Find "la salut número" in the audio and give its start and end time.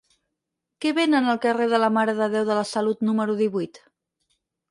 2.61-3.39